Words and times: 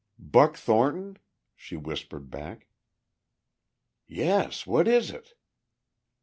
"Buck 0.17 0.57
Thornton?" 0.57 1.19
she 1.55 1.77
whispered 1.77 2.31
back. 2.31 2.65
"Yes. 4.07 4.65
What 4.65 4.87
is 4.87 5.11
it?" 5.11 5.35